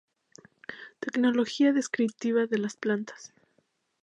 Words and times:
Terminología 0.99 1.73
descriptiva 1.73 2.47
de 2.47 2.57
las 2.57 2.75
plantas 2.75 3.33